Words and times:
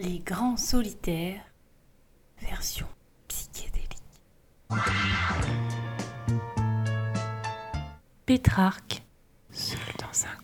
Les 0.00 0.20
grands 0.20 0.56
solitaires, 0.56 1.42
version 2.40 2.86
psychédélique. 3.26 3.98
Pétrarque, 8.24 9.02
seul 9.50 9.80
dans 9.98 10.24
un 10.24 10.38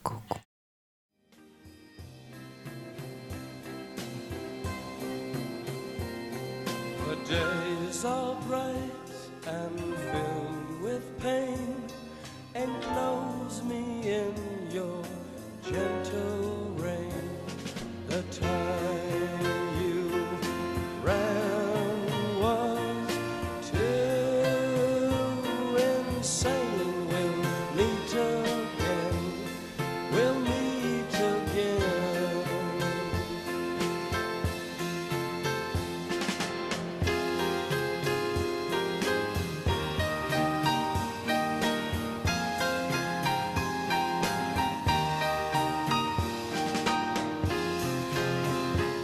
and 9.47 9.84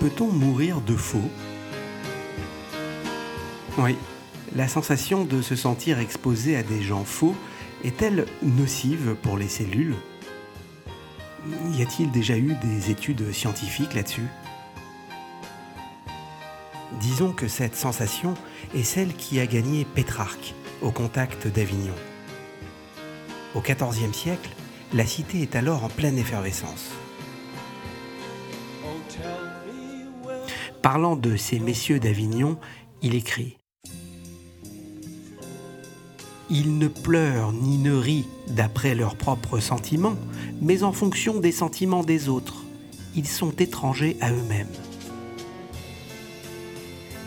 Peut-on 0.00 0.28
mourir 0.28 0.80
de 0.80 0.96
faux? 0.96 1.30
Oui, 3.76 3.96
la 4.56 4.66
sensation 4.66 5.26
de 5.26 5.42
se 5.42 5.54
sentir 5.54 5.98
exposé 5.98 6.56
à 6.56 6.62
des 6.62 6.80
gens 6.80 7.04
faux 7.04 7.36
est-elle 7.84 8.24
nocive 8.42 9.14
pour 9.20 9.36
les 9.36 9.48
cellules? 9.48 9.94
Y 11.74 11.82
a-t-il 11.82 12.10
déjà 12.10 12.38
eu 12.38 12.54
des 12.62 12.90
études 12.90 13.30
scientifiques 13.30 13.92
là-dessus? 13.92 14.26
Disons 16.98 17.32
que 17.32 17.46
cette 17.46 17.76
sensation 17.76 18.32
est 18.74 18.84
celle 18.84 19.14
qui 19.14 19.38
a 19.38 19.46
gagné 19.46 19.84
Pétrarque 19.84 20.54
au 20.80 20.92
contact 20.92 21.46
d'Avignon. 21.46 21.94
Au 23.54 23.60
XIVe 23.60 24.14
siècle, 24.14 24.48
la 24.94 25.04
cité 25.04 25.42
est 25.42 25.56
alors 25.56 25.84
en 25.84 25.90
pleine 25.90 26.16
effervescence. 26.16 26.88
Oh. 28.82 29.59
Parlant 30.82 31.14
de 31.14 31.36
ces 31.36 31.58
messieurs 31.58 32.00
d'Avignon, 32.00 32.58
il 33.02 33.14
écrit 33.14 33.58
Ils 36.48 36.78
ne 36.78 36.88
pleurent 36.88 37.52
ni 37.52 37.76
ne 37.76 37.92
rient 37.92 38.26
d'après 38.48 38.94
leurs 38.94 39.16
propres 39.16 39.60
sentiments, 39.60 40.16
mais 40.62 40.82
en 40.82 40.92
fonction 40.92 41.38
des 41.38 41.52
sentiments 41.52 42.02
des 42.02 42.30
autres. 42.30 42.64
Ils 43.14 43.26
sont 43.26 43.50
étrangers 43.50 44.16
à 44.22 44.32
eux-mêmes. 44.32 44.72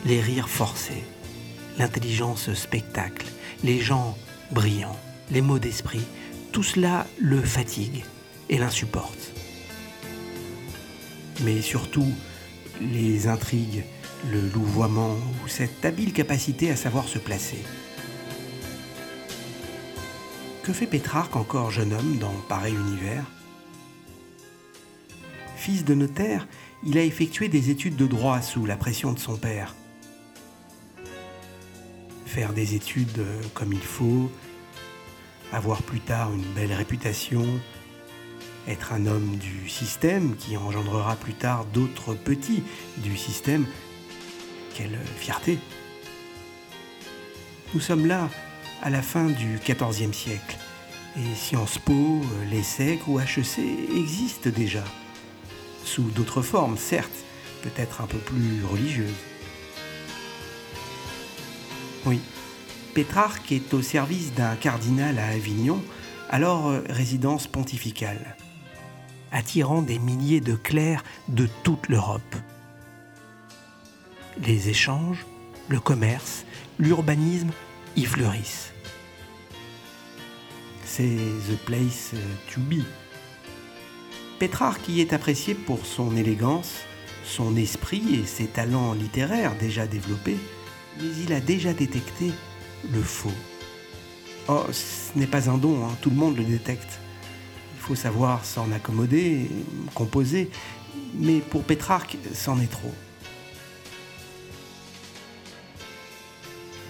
Les 0.05 0.19
rires 0.19 0.49
forcés, 0.49 1.03
l'intelligence 1.77 2.51
spectacle, 2.55 3.27
les 3.63 3.79
gens 3.79 4.17
brillants, 4.51 4.97
les 5.29 5.41
mots 5.41 5.59
d'esprit, 5.59 6.05
tout 6.51 6.63
cela 6.63 7.05
le 7.19 7.39
fatigue 7.39 8.03
et 8.49 8.57
l'insupporte. 8.57 9.31
Mais 11.43 11.61
surtout, 11.61 12.11
les 12.81 13.27
intrigues, 13.27 13.83
le 14.31 14.49
louvoiement 14.49 15.15
ou 15.43 15.47
cette 15.47 15.83
habile 15.85 16.13
capacité 16.13 16.71
à 16.71 16.75
savoir 16.75 17.07
se 17.07 17.19
placer. 17.19 17.63
Que 20.63 20.71
fait 20.71 20.87
Pétrarque, 20.87 21.35
encore 21.35 21.71
jeune 21.71 21.93
homme, 21.93 22.17
dans 22.19 22.33
pareil 22.47 22.73
univers? 22.73 23.25
Fils 25.57 25.83
de 25.83 25.93
notaire, 25.93 26.47
il 26.85 26.97
a 26.97 27.03
effectué 27.03 27.47
des 27.49 27.69
études 27.69 27.95
de 27.95 28.07
droit 28.07 28.41
sous 28.41 28.65
la 28.65 28.77
pression 28.77 29.11
de 29.13 29.19
son 29.19 29.37
père. 29.37 29.75
Faire 32.25 32.53
des 32.53 32.75
études 32.75 33.25
comme 33.53 33.73
il 33.73 33.81
faut, 33.81 34.31
avoir 35.51 35.83
plus 35.83 35.99
tard 35.99 36.33
une 36.33 36.53
belle 36.53 36.73
réputation, 36.73 37.45
être 38.67 38.93
un 38.93 39.05
homme 39.05 39.37
du 39.37 39.69
système 39.69 40.35
qui 40.35 40.57
engendrera 40.57 41.15
plus 41.15 41.33
tard 41.33 41.65
d'autres 41.73 42.13
petits 42.13 42.63
du 42.97 43.17
système. 43.17 43.65
Quelle 44.75 44.97
fierté 45.17 45.59
Nous 47.73 47.79
sommes 47.79 48.05
là 48.05 48.29
à 48.81 48.89
la 48.89 49.01
fin 49.01 49.25
du 49.25 49.59
XIVe 49.63 50.13
siècle 50.13 50.57
et 51.15 51.35
Sciences 51.35 51.77
Po, 51.77 52.21
l'ESSEC 52.51 53.07
ou 53.07 53.19
HEC 53.19 53.59
existent 53.95 54.49
déjà. 54.49 54.83
Sous 55.85 56.03
d'autres 56.03 56.41
formes, 56.41 56.77
certes, 56.77 57.11
peut-être 57.61 58.01
un 58.01 58.07
peu 58.07 58.17
plus 58.17 58.63
religieuses. 58.65 59.09
Oui, 62.05 62.19
Pétrarque 62.93 63.51
est 63.51 63.73
au 63.73 63.81
service 63.81 64.33
d'un 64.33 64.55
cardinal 64.55 65.19
à 65.19 65.27
Avignon, 65.27 65.81
alors 66.29 66.69
euh, 66.69 66.81
résidence 66.89 67.47
pontificale 67.47 68.35
attirant 69.33 69.81
des 69.81 69.99
milliers 69.99 70.39
de 70.39 70.55
clercs 70.55 71.03
de 71.27 71.49
toute 71.63 71.89
l'Europe. 71.89 72.35
Les 74.45 74.69
échanges, 74.69 75.25
le 75.67 75.79
commerce, 75.79 76.45
l'urbanisme 76.79 77.51
y 77.97 78.05
fleurissent. 78.05 78.71
C'est 80.85 81.17
the 81.49 81.57
place 81.65 82.11
to 82.53 82.61
be. 82.61 82.83
Pétrarque 84.39 84.87
y 84.87 85.01
est 85.01 85.13
apprécié 85.13 85.55
pour 85.55 85.85
son 85.85 86.15
élégance, 86.15 86.81
son 87.25 87.55
esprit 87.55 88.21
et 88.21 88.25
ses 88.25 88.45
talents 88.45 88.93
littéraires 88.93 89.55
déjà 89.59 89.87
développés, 89.87 90.37
mais 90.99 91.09
il 91.23 91.33
a 91.33 91.39
déjà 91.39 91.73
détecté 91.73 92.31
le 92.91 93.01
faux. 93.01 93.31
Oh, 94.47 94.65
ce 94.71 95.17
n'est 95.17 95.27
pas 95.27 95.49
un 95.49 95.57
don, 95.57 95.85
hein, 95.85 95.95
tout 96.01 96.09
le 96.09 96.17
monde 96.17 96.37
le 96.37 96.43
détecte. 96.43 96.99
Il 97.83 97.87
faut 97.87 97.95
savoir 97.95 98.45
s'en 98.45 98.71
accommoder, 98.71 99.49
composer, 99.93 100.49
mais 101.15 101.39
pour 101.39 101.63
Pétrarque, 101.63 102.17
c'en 102.33 102.57
est 102.61 102.71
trop. 102.71 102.93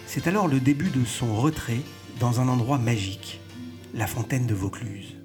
C'est 0.05 0.27
alors 0.27 0.47
le 0.47 0.59
début 0.59 0.91
de 0.91 1.03
son 1.03 1.35
retrait 1.35 1.81
dans 2.19 2.39
un 2.39 2.47
endroit 2.47 2.77
magique, 2.77 3.41
la 3.95 4.05
fontaine 4.05 4.45
de 4.45 4.53
Vaucluse. 4.53 5.22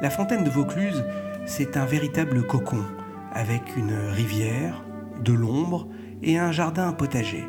La 0.00 0.10
fontaine 0.10 0.44
de 0.44 0.50
Vaucluse, 0.50 1.04
c'est 1.44 1.76
un 1.76 1.84
véritable 1.84 2.46
cocon, 2.46 2.84
avec 3.32 3.76
une 3.76 3.96
rivière, 4.10 4.84
de 5.24 5.32
l'ombre 5.32 5.88
et 6.22 6.38
un 6.38 6.52
jardin 6.52 6.92
potager. 6.92 7.44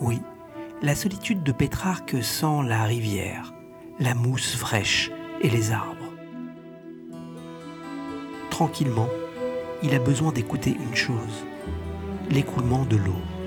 Oui, 0.00 0.20
la 0.82 0.94
solitude 0.94 1.42
de 1.42 1.52
Pétrarque 1.52 2.22
sent 2.22 2.62
la 2.66 2.84
rivière, 2.84 3.54
la 3.98 4.14
mousse 4.14 4.54
fraîche 4.54 5.10
et 5.40 5.48
les 5.48 5.72
arbres. 5.72 6.12
Tranquillement, 8.50 9.08
il 9.82 9.94
a 9.94 9.98
besoin 9.98 10.30
d'écouter 10.30 10.76
une 10.78 10.94
chose, 10.94 11.46
l'écoulement 12.30 12.84
de 12.84 12.96
l'eau. 12.96 13.39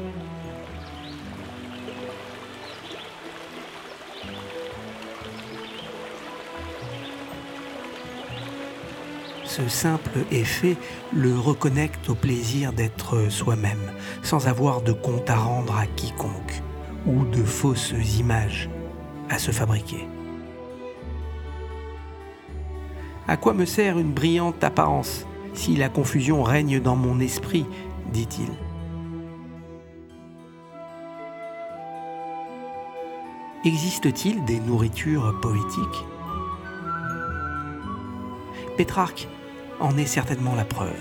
Ce 9.55 9.67
simple 9.67 10.25
effet 10.31 10.77
le 11.13 11.38
reconnecte 11.38 12.09
au 12.09 12.15
plaisir 12.15 12.73
d'être 12.73 13.29
soi-même, 13.29 13.91
sans 14.23 14.47
avoir 14.47 14.81
de 14.81 14.94
compte 14.94 15.29
à 15.29 15.35
rendre 15.35 15.77
à 15.77 15.85
quiconque, 15.85 16.63
ou 17.05 17.23
de 17.25 17.44
fausses 17.44 17.94
images 18.17 18.67
à 19.29 19.38
se 19.38 19.51
fabriquer. 19.51 20.07
À 23.27 23.38
quoi 23.38 23.53
me 23.53 23.65
sert 23.65 24.00
une 24.00 24.11
brillante 24.11 24.63
apparence 24.63 25.27
si 25.53 25.75
la 25.75 25.88
confusion 25.88 26.41
règne 26.41 26.79
dans 26.79 26.95
mon 26.95 27.19
esprit 27.19 27.67
dit-il. 28.11 28.50
Existe-t-il 33.63 34.44
des 34.45 34.59
nourritures 34.61 35.39
poétiques? 35.41 36.05
Pétrarque 38.77 39.27
en 39.79 39.97
est 39.97 40.05
certainement 40.05 40.55
la 40.55 40.65
preuve. 40.65 40.91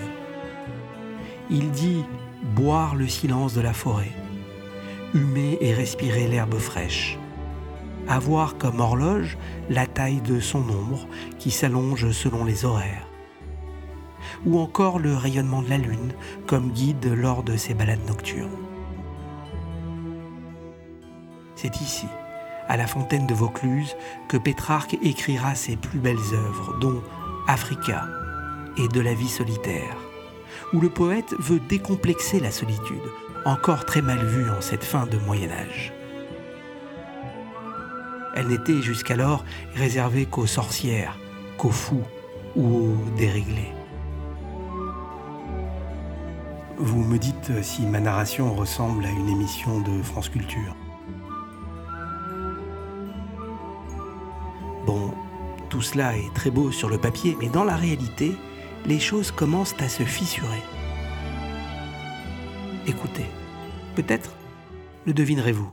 Il 1.50 1.70
dit 1.70 2.04
boire 2.54 2.94
le 2.94 3.08
silence 3.08 3.54
de 3.54 3.60
la 3.60 3.72
forêt, 3.72 4.12
humer 5.14 5.58
et 5.60 5.72
respirer 5.74 6.26
l'herbe 6.26 6.58
fraîche, 6.58 7.18
avoir 8.08 8.56
comme 8.58 8.80
horloge 8.80 9.36
la 9.70 9.86
taille 9.86 10.20
de 10.20 10.40
son 10.40 10.60
ombre 10.60 11.06
qui 11.38 11.50
s'allonge 11.50 12.10
selon 12.10 12.44
les 12.44 12.64
horaires, 12.64 13.06
ou 14.44 14.58
encore 14.58 14.98
le 14.98 15.14
rayonnement 15.14 15.62
de 15.62 15.70
la 15.70 15.78
lune 15.78 16.12
comme 16.46 16.70
guide 16.72 17.06
lors 17.06 17.42
de 17.42 17.56
ses 17.56 17.74
balades 17.74 18.06
nocturnes. 18.06 18.50
C'est 21.54 21.80
ici, 21.80 22.06
à 22.68 22.76
la 22.76 22.86
fontaine 22.86 23.26
de 23.26 23.34
Vaucluse, 23.34 23.94
que 24.28 24.36
Pétrarque 24.36 24.96
écrira 25.02 25.54
ses 25.54 25.76
plus 25.76 26.00
belles 26.00 26.16
œuvres, 26.32 26.76
dont 26.80 27.02
Africa 27.46 28.04
et 28.76 28.88
de 28.88 29.00
la 29.00 29.14
vie 29.14 29.28
solitaire, 29.28 29.96
où 30.72 30.80
le 30.80 30.88
poète 30.88 31.34
veut 31.38 31.60
décomplexer 31.60 32.40
la 32.40 32.50
solitude, 32.50 33.02
encore 33.44 33.84
très 33.84 34.02
mal 34.02 34.24
vue 34.24 34.50
en 34.50 34.60
cette 34.60 34.84
fin 34.84 35.06
de 35.06 35.18
Moyen 35.18 35.50
Âge. 35.50 35.92
Elle 38.34 38.48
n'était 38.48 38.80
jusqu'alors 38.80 39.44
réservée 39.74 40.26
qu'aux 40.26 40.46
sorcières, 40.46 41.18
qu'aux 41.58 41.70
fous 41.70 42.04
ou 42.56 42.76
aux 42.76 43.18
déréglés. 43.18 43.72
Vous 46.78 47.04
me 47.04 47.18
dites 47.18 47.62
si 47.62 47.82
ma 47.82 48.00
narration 48.00 48.54
ressemble 48.54 49.04
à 49.04 49.10
une 49.10 49.28
émission 49.28 49.80
de 49.80 50.02
France 50.02 50.28
Culture. 50.28 50.74
Bon, 54.86 55.12
tout 55.68 55.82
cela 55.82 56.16
est 56.16 56.34
très 56.34 56.50
beau 56.50 56.72
sur 56.72 56.88
le 56.88 56.98
papier, 56.98 57.36
mais 57.38 57.48
dans 57.48 57.64
la 57.64 57.76
réalité, 57.76 58.34
les 58.86 59.00
choses 59.00 59.30
commencent 59.30 59.80
à 59.80 59.88
se 59.88 60.02
fissurer. 60.02 60.62
Écoutez, 62.86 63.26
peut-être 63.94 64.34
le 65.06 65.14
devinerez-vous. 65.14 65.72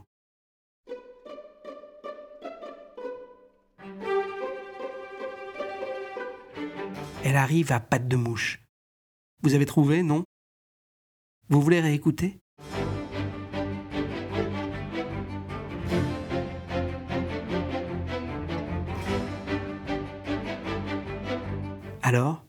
Elle 7.24 7.36
arrive 7.36 7.72
à 7.72 7.80
pattes 7.80 8.08
de 8.08 8.16
mouche. 8.16 8.60
Vous 9.42 9.54
avez 9.54 9.66
trouvé, 9.66 10.02
non? 10.02 10.24
Vous 11.48 11.60
voulez 11.60 11.80
réécouter? 11.80 12.38
Alors 22.02 22.44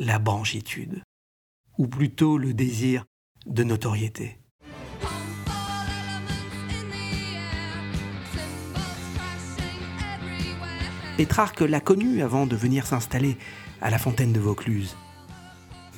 La 0.00 0.20
branchitude, 0.20 1.02
ou 1.76 1.88
plutôt 1.88 2.38
le 2.38 2.54
désir 2.54 3.04
de 3.46 3.64
notoriété. 3.64 4.38
Pétrarque 11.16 11.62
l'a 11.62 11.80
connu 11.80 12.22
avant 12.22 12.46
de 12.46 12.54
venir 12.54 12.86
s'installer 12.86 13.36
à 13.80 13.90
la 13.90 13.98
fontaine 13.98 14.32
de 14.32 14.38
Vaucluse. 14.38 14.96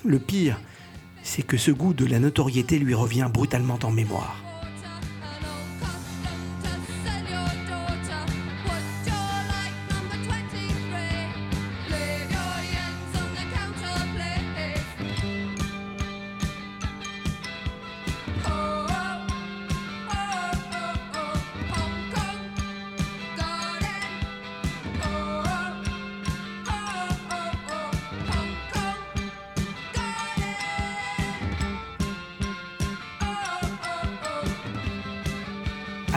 Le 0.03 0.19
pire, 0.19 0.59
c'est 1.23 1.43
que 1.43 1.59
ce 1.59 1.71
goût 1.71 1.93
de 1.93 2.07
la 2.07 2.21
notoriété 2.21 2.79
lui 2.79 2.95
revient 2.95 3.29
brutalement 3.31 3.79
en 3.83 3.91
mémoire. 3.91 4.50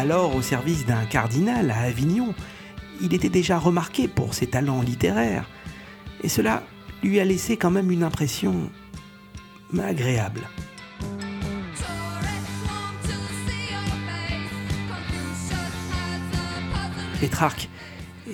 Alors 0.04 0.36
au 0.36 0.42
service 0.42 0.86
d'un 0.86 1.06
cardinal 1.06 1.72
à 1.72 1.84
Avignon, 1.84 2.36
il 3.00 3.14
était 3.14 3.30
déjà 3.30 3.58
remarqué 3.58 4.10
pour 4.10 4.34
ses 4.34 4.48
talents 4.48 4.82
littéraires, 4.82 5.50
et 6.22 6.28
cela 6.28 6.62
lui 7.04 7.22
a 7.22 7.24
laissé 7.24 7.56
quand 7.56 7.72
même 7.72 7.90
une 7.90 8.04
impression 8.04 8.70
agréable. 9.82 10.42
Pétrarque 17.22 17.70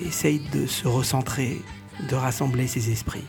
essaye 0.04 0.40
de 0.52 0.66
se 0.66 0.88
recentrer, 0.88 1.62
de 2.08 2.16
rassembler 2.16 2.66
ses 2.66 2.90
esprits. 2.90 3.28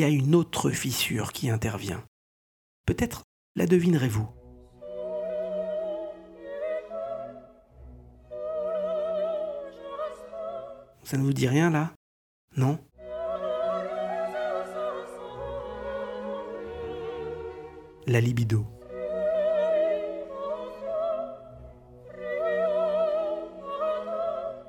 Y 0.00 0.04
a 0.04 0.08
une 0.08 0.34
autre 0.34 0.70
fissure 0.70 1.32
qui 1.32 1.50
intervient. 1.50 2.02
Peut-être 2.86 3.22
la 3.54 3.66
devinerez-vous. 3.66 4.28
Ça 11.04 11.16
ne 11.16 11.22
vous 11.22 11.32
dit 11.32 11.48
rien 11.48 11.70
là? 11.70 11.92
Non? 12.56 12.78
La 18.06 18.20
libido. 18.20 18.64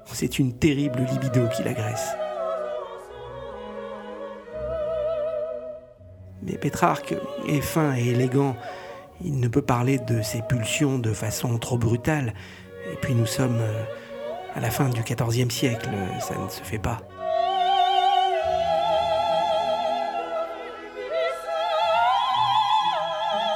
C'est 0.05 0.39
une 0.39 0.59
terrible 0.59 1.03
libido 1.11 1.47
qui 1.55 1.63
l'agresse. 1.63 2.11
Mais 6.43 6.57
Pétrarque 6.57 7.15
est 7.47 7.61
fin 7.61 7.95
et 7.95 8.07
élégant. 8.07 8.55
Il 9.23 9.39
ne 9.39 9.47
peut 9.47 9.61
parler 9.61 9.99
de 9.99 10.21
ses 10.21 10.41
pulsions 10.41 10.97
de 10.97 11.13
façon 11.13 11.57
trop 11.57 11.77
brutale. 11.77 12.33
Et 12.91 12.95
puis 12.95 13.13
nous 13.13 13.27
sommes 13.27 13.59
euh, 13.59 13.83
à 14.55 14.59
la 14.59 14.71
fin 14.71 14.89
du 14.89 15.01
XIVe 15.01 15.51
siècle, 15.51 15.89
ça 16.19 16.35
ne 16.37 16.49
se 16.49 16.61
fait 16.61 16.79
pas. 16.79 16.99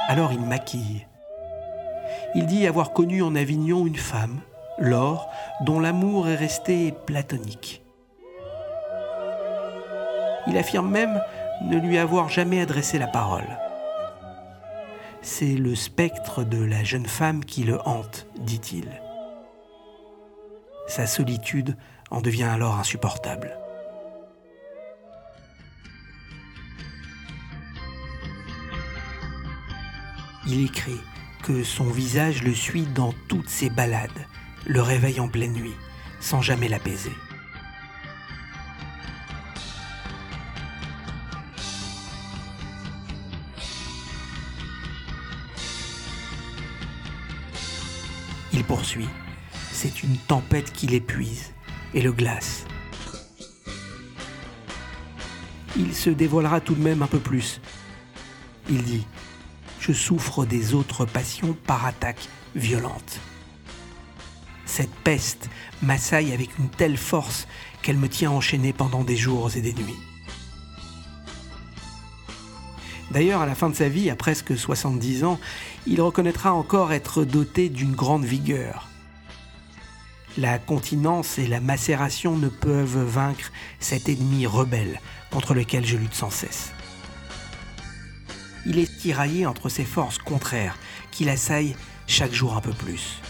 Alors 0.08 0.32
il 0.32 0.40
maquille. 0.40 1.06
Il 2.34 2.46
dit 2.46 2.66
avoir 2.66 2.92
connu 2.92 3.22
en 3.22 3.34
Avignon 3.34 3.86
une 3.86 3.96
femme, 3.96 4.40
Laure, 4.78 5.28
dont 5.62 5.80
l'amour 5.80 6.28
est 6.28 6.36
resté 6.36 6.94
platonique. 7.06 7.82
Il 10.46 10.56
affirme 10.56 10.88
même 10.88 11.20
ne 11.62 11.78
lui 11.78 11.98
avoir 11.98 12.28
jamais 12.28 12.60
adressé 12.60 12.98
la 12.98 13.06
parole. 13.06 13.58
C'est 15.22 15.54
le 15.54 15.74
spectre 15.74 16.44
de 16.44 16.62
la 16.62 16.84
jeune 16.84 17.06
femme 17.06 17.44
qui 17.44 17.64
le 17.64 17.80
hante, 17.86 18.26
dit-il. 18.38 19.00
Sa 20.86 21.06
solitude 21.06 21.76
en 22.10 22.20
devient 22.20 22.44
alors 22.44 22.78
insupportable. 22.78 23.58
Il 30.46 30.64
écrit 30.64 31.00
que 31.42 31.64
son 31.64 31.86
visage 31.86 32.44
le 32.44 32.54
suit 32.54 32.86
dans 32.94 33.12
toutes 33.28 33.48
ses 33.48 33.68
balades, 33.68 34.26
le 34.64 34.80
réveille 34.80 35.18
en 35.18 35.28
pleine 35.28 35.52
nuit, 35.52 35.74
sans 36.20 36.40
jamais 36.40 36.68
l'apaiser. 36.68 37.12
Poursuit. 48.66 49.08
C'est 49.72 50.02
une 50.02 50.16
tempête 50.16 50.72
qui 50.72 50.86
l'épuise 50.86 51.52
et 51.94 52.02
le 52.02 52.12
glace. 52.12 52.64
Il 55.76 55.94
se 55.94 56.10
dévoilera 56.10 56.60
tout 56.60 56.74
de 56.74 56.82
même 56.82 57.02
un 57.02 57.06
peu 57.06 57.18
plus. 57.18 57.60
Il 58.70 58.82
dit 58.82 59.06
Je 59.80 59.92
souffre 59.92 60.44
des 60.44 60.74
autres 60.74 61.04
passions 61.04 61.56
par 61.66 61.84
attaque 61.84 62.28
violente. 62.54 63.20
Cette 64.64 64.94
peste 65.04 65.48
m'assaille 65.82 66.32
avec 66.32 66.58
une 66.58 66.68
telle 66.68 66.96
force 66.96 67.46
qu'elle 67.82 67.98
me 67.98 68.08
tient 68.08 68.30
enchaîné 68.30 68.72
pendant 68.72 69.04
des 69.04 69.16
jours 69.16 69.54
et 69.56 69.60
des 69.60 69.74
nuits. 69.74 69.96
D'ailleurs, 73.16 73.40
à 73.40 73.46
la 73.46 73.54
fin 73.54 73.70
de 73.70 73.74
sa 73.74 73.88
vie, 73.88 74.10
à 74.10 74.14
presque 74.14 74.58
70 74.58 75.24
ans, 75.24 75.40
il 75.86 76.02
reconnaîtra 76.02 76.52
encore 76.52 76.92
être 76.92 77.24
doté 77.24 77.70
d'une 77.70 77.94
grande 77.94 78.26
vigueur. 78.26 78.90
La 80.36 80.58
continence 80.58 81.38
et 81.38 81.46
la 81.46 81.60
macération 81.60 82.36
ne 82.36 82.50
peuvent 82.50 83.02
vaincre 83.02 83.52
cet 83.80 84.10
ennemi 84.10 84.46
rebelle 84.46 85.00
contre 85.30 85.54
lequel 85.54 85.86
je 85.86 85.96
lutte 85.96 86.12
sans 86.12 86.28
cesse. 86.28 86.72
Il 88.66 88.78
est 88.78 88.98
tiraillé 88.98 89.46
entre 89.46 89.70
ces 89.70 89.86
forces 89.86 90.18
contraires 90.18 90.76
qui 91.10 91.24
l'assaillent 91.24 91.74
chaque 92.06 92.34
jour 92.34 92.54
un 92.54 92.60
peu 92.60 92.72
plus. 92.72 93.22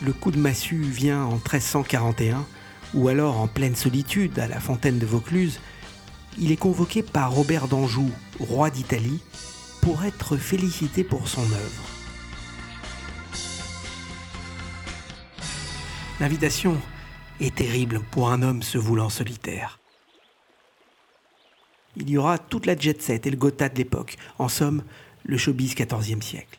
Le 0.00 0.14
coup 0.14 0.30
de 0.30 0.38
massue 0.38 0.80
vient 0.80 1.24
en 1.24 1.32
1341, 1.32 2.46
ou 2.94 3.08
alors 3.08 3.38
en 3.38 3.48
pleine 3.48 3.76
solitude 3.76 4.38
à 4.38 4.48
la 4.48 4.60
fontaine 4.60 4.98
de 4.98 5.04
Vaucluse, 5.04 5.60
il 6.40 6.50
est 6.50 6.56
convoqué 6.56 7.02
par 7.02 7.32
Robert 7.32 7.68
d'Anjou, 7.68 8.10
roi 8.40 8.70
d'Italie, 8.70 9.22
pour 9.82 10.04
être 10.04 10.36
félicité 10.36 11.04
pour 11.04 11.28
son 11.28 11.42
œuvre. 11.42 11.82
L'invitation 16.18 16.80
est 17.40 17.54
terrible 17.54 18.00
pour 18.10 18.30
un 18.30 18.42
homme 18.42 18.62
se 18.62 18.78
voulant 18.78 19.10
solitaire. 19.10 19.78
Il 21.96 22.08
y 22.08 22.16
aura 22.16 22.38
toute 22.38 22.66
la 22.66 22.76
jet 22.76 23.00
set 23.00 23.26
et 23.26 23.30
le 23.30 23.36
Gotha 23.36 23.68
de 23.68 23.76
l'époque, 23.76 24.16
en 24.38 24.48
somme, 24.48 24.82
le 25.24 25.36
showbiz 25.36 25.74
XIVe 25.74 26.22
siècle. 26.22 26.58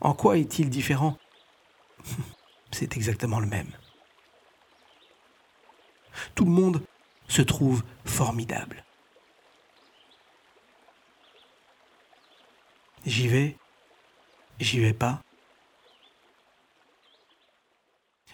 En 0.00 0.14
quoi 0.14 0.38
est-il 0.38 0.70
différent? 0.70 1.16
C'est 2.72 2.96
exactement 2.96 3.38
le 3.38 3.46
même. 3.46 3.70
Tout 6.34 6.44
le 6.44 6.50
monde 6.50 6.82
se 7.32 7.40
trouve 7.40 7.82
formidable. 8.04 8.84
J'y 13.06 13.26
vais, 13.26 13.56
j'y 14.60 14.80
vais 14.80 14.92
pas. 14.92 15.22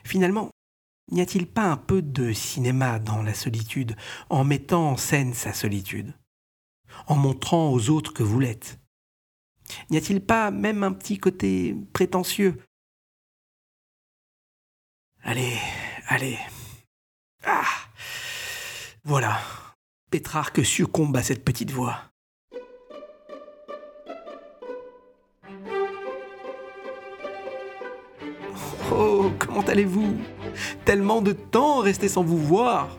Finalement, 0.02 0.50
n'y 1.12 1.20
a-t-il 1.20 1.46
pas 1.46 1.62
un 1.62 1.76
peu 1.76 2.02
de 2.02 2.32
cinéma 2.32 2.98
dans 2.98 3.22
la 3.22 3.34
solitude 3.34 3.94
en 4.30 4.42
mettant 4.42 4.90
en 4.90 4.96
scène 4.96 5.32
sa 5.32 5.52
solitude, 5.52 6.12
en 7.06 7.14
montrant 7.14 7.70
aux 7.70 7.90
autres 7.90 8.12
que 8.12 8.24
vous 8.24 8.40
l'êtes? 8.40 8.80
N'y 9.90 9.98
a-t-il 9.98 10.20
pas 10.26 10.50
même 10.50 10.82
un 10.82 10.92
petit 10.92 11.18
côté 11.18 11.76
prétentieux? 11.92 12.60
Allez, 15.22 15.56
allez. 16.08 16.38
Ah 17.44 17.77
Voilà. 19.04 19.38
Pétrarque 20.10 20.64
succombe 20.64 21.16
à 21.16 21.22
cette 21.22 21.44
petite 21.44 21.70
voix. 21.70 22.00
Oh, 28.90 29.30
comment 29.38 29.60
allez-vous? 29.62 30.16
Tellement 30.84 31.22
de 31.22 31.32
temps 31.32 31.78
resté 31.78 32.08
sans 32.08 32.22
vous 32.22 32.38
voir. 32.38 32.98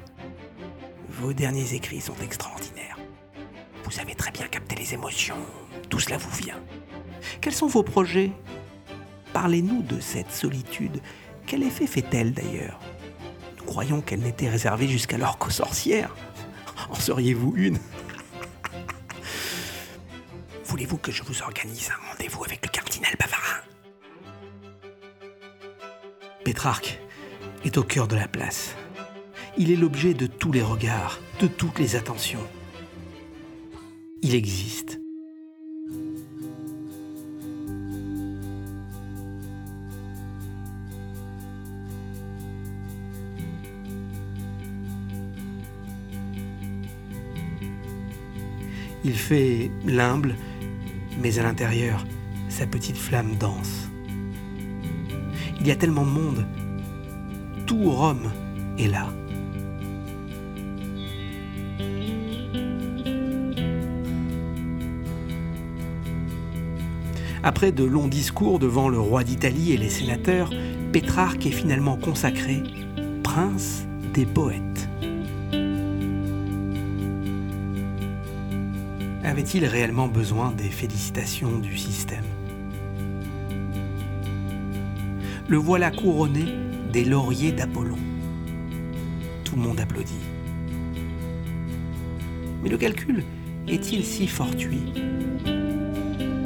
Vos 1.09 1.33
derniers 1.33 1.73
écrits 1.73 2.01
sont 2.01 2.15
extraordinaires. 2.23 2.97
Vous 3.83 3.99
avez 3.99 4.15
très 4.15 4.31
bien 4.31 4.47
capté 4.47 4.75
les 4.75 4.93
émotions. 4.93 5.45
Tout 5.89 5.99
cela 5.99 6.17
vous 6.17 6.31
vient. 6.37 6.59
Quels 7.41 7.53
sont 7.53 7.67
vos 7.67 7.83
projets? 7.83 8.31
Parlez-nous 9.33 9.81
de 9.81 9.99
cette 9.99 10.31
solitude. 10.31 11.01
Quel 11.45 11.63
effet 11.63 11.87
fait-elle 11.87 12.33
d'ailleurs? 12.33 12.79
Croyons 13.69 14.01
qu'elle 14.01 14.21
n'était 14.21 14.49
réservée 14.49 14.87
jusqu'alors 14.87 15.37
qu'aux 15.37 15.51
sorcières. 15.51 16.15
En 16.89 16.95
seriez-vous 16.95 17.53
une? 17.55 17.77
Voulez-vous 20.65 20.97
que 20.97 21.11
je 21.11 21.21
vous 21.21 21.43
organise 21.43 21.91
un 21.91 22.09
rendez-vous 22.09 22.43
avec 22.43 22.65
le 22.65 22.71
cardinal 22.71 23.13
Bavarin? 23.19 23.61
Pétrarque 26.43 26.99
est 27.63 27.77
au 27.77 27.83
cœur 27.83 28.07
de 28.07 28.15
la 28.15 28.27
place. 28.27 28.73
Il 29.55 29.69
est 29.69 29.75
l'objet 29.75 30.15
de 30.15 30.25
tous 30.25 30.51
les 30.51 30.63
regards, 30.63 31.19
de 31.39 31.45
toutes 31.45 31.77
les 31.77 31.95
attentions. 31.95 32.45
Il 34.23 34.33
existe. 34.33 34.98
Il 49.09 49.17
fait 49.17 49.71
l'humble, 49.87 50.35
mais 51.19 51.39
à 51.39 51.43
l'intérieur, 51.43 52.05
sa 52.47 52.67
petite 52.67 52.95
flamme 52.95 53.37
danse. 53.39 53.89
Il 55.59 55.65
y 55.65 55.71
a 55.71 55.75
tellement 55.75 56.05
de 56.05 56.11
monde. 56.11 56.45
Tout 57.65 57.89
Rome 57.89 58.31
est 58.77 58.87
là. 58.87 59.07
Après 67.41 67.71
de 67.71 67.83
longs 67.83 68.07
discours 68.07 68.59
devant 68.59 68.89
le 68.89 68.99
roi 68.99 69.23
d'Italie 69.23 69.71
et 69.71 69.77
les 69.77 69.89
sénateurs, 69.89 70.51
Pétrarque 70.93 71.47
est 71.47 71.51
finalement 71.51 71.97
consacré 71.97 72.61
prince 73.23 73.87
des 74.13 74.27
poètes. 74.27 74.78
Avait-il 79.39 79.63
réellement 79.65 80.09
besoin 80.09 80.51
des 80.51 80.67
félicitations 80.67 81.59
du 81.59 81.77
système? 81.77 82.25
Le 85.47 85.55
voilà 85.55 85.91
couronné 85.91 86.43
des 86.91 87.05
lauriers 87.05 87.53
d'Apollon. 87.53 87.95
Tout 89.45 89.55
le 89.55 89.61
monde 89.61 89.79
applaudit. 89.79 90.19
Mais 92.61 92.67
le 92.67 92.77
calcul 92.77 93.23
est-il 93.69 94.03
si 94.03 94.27
fortuit? 94.27 94.91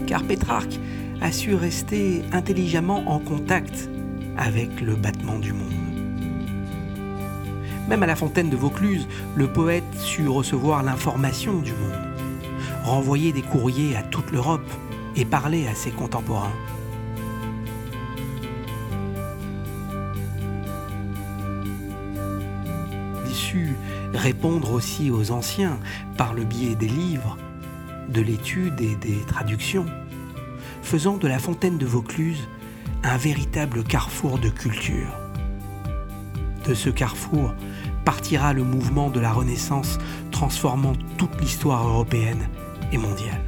Car 0.06 0.24
Pétrarque 0.24 0.80
a 1.20 1.32
su 1.32 1.56
rester 1.56 2.22
intelligemment 2.32 3.10
en 3.10 3.18
contact 3.18 3.90
avec 4.38 4.82
le 4.82 4.96
battement 4.96 5.40
du 5.40 5.52
monde. 5.52 5.74
Même 7.90 8.04
à 8.04 8.06
la 8.06 8.16
fontaine 8.16 8.52
de 8.52 8.56
Vaucluse, 8.56 9.08
le 9.36 9.52
poète 9.52 9.84
sut 9.96 10.28
recevoir 10.28 10.84
l'information 10.84 11.60
du 11.60 11.72
monde 11.72 12.13
renvoyer 12.84 13.32
des 13.32 13.42
courriers 13.42 13.96
à 13.96 14.04
toute 14.04 14.32
l'Europe 14.32 14.70
et 15.16 15.26
parler 15.26 15.68
à 15.68 15.76
ses 15.76 15.92
contemporains. 15.92 16.54
Il 23.26 23.34
sut 23.34 23.76
répondre 24.14 24.72
aussi 24.72 25.10
aux 25.10 25.32
anciens 25.32 25.80
par 26.18 26.34
le 26.34 26.44
biais 26.44 26.76
des 26.76 26.88
livres, 26.88 27.38
de 28.10 28.22
l'étude 28.22 28.80
et 28.82 28.96
des 28.96 29.20
traductions, 29.26 29.86
faisant 30.82 31.18
de 31.18 31.28
la 31.28 31.40
fontaine 31.40 31.78
de 31.78 31.86
Vaucluse 31.86 32.48
un 33.04 33.18
véritable 33.18 33.84
carrefour 33.84 34.38
de 34.40 34.50
culture. 34.50 35.18
De 36.68 36.74
ce 36.74 36.90
carrefour 36.90 37.54
partira 38.06 38.54
le 38.54 38.64
mouvement 38.64 39.10
de 39.10 39.20
la 39.20 39.32
Renaissance 39.32 39.98
transformant 40.32 40.94
toute 41.18 41.40
l'histoire 41.42 41.88
européenne 41.88 42.48
mondiale. 42.98 43.42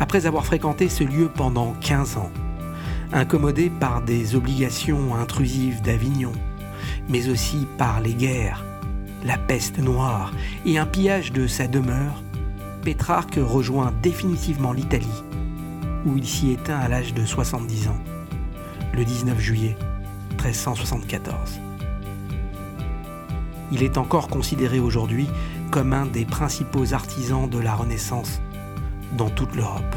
Après 0.00 0.26
avoir 0.26 0.46
fréquenté 0.46 0.88
ce 0.88 1.04
lieu 1.04 1.28
pendant 1.28 1.74
15 1.80 2.18
ans, 2.18 2.30
incommodé 3.12 3.70
par 3.70 4.02
des 4.02 4.36
obligations 4.36 5.14
intrusives 5.16 5.82
d'Avignon, 5.82 6.32
mais 7.08 7.28
aussi 7.28 7.66
par 7.78 8.00
les 8.00 8.14
guerres, 8.14 8.64
la 9.24 9.36
peste 9.36 9.78
noire 9.78 10.32
et 10.64 10.78
un 10.78 10.86
pillage 10.86 11.32
de 11.32 11.46
sa 11.46 11.66
demeure, 11.66 12.22
Pétrarque 12.82 13.38
rejoint 13.42 13.92
définitivement 14.02 14.72
l'Italie, 14.72 15.24
où 16.06 16.16
il 16.16 16.26
s'y 16.26 16.52
éteint 16.52 16.78
à 16.78 16.88
l'âge 16.88 17.12
de 17.12 17.24
70 17.24 17.88
ans, 17.88 17.98
le 18.94 19.04
19 19.04 19.38
juillet 19.38 19.76
1374. 20.42 21.60
Il 23.72 23.82
est 23.82 23.98
encore 23.98 24.28
considéré 24.28 24.78
aujourd'hui 24.78 25.28
comme 25.70 25.92
un 25.92 26.06
des 26.06 26.24
principaux 26.24 26.94
artisans 26.94 27.48
de 27.48 27.58
la 27.58 27.74
Renaissance 27.74 28.40
dans 29.16 29.30
toute 29.30 29.54
l'Europe. 29.54 29.94